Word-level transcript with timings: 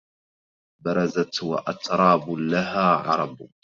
برزت 0.83 1.43
وأتراب 1.43 2.29
لها 2.29 2.83
عرب 2.95 3.47